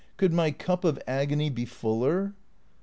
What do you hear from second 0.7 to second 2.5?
of agony be fuller?"